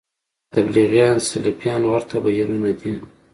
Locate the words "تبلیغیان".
0.53-1.17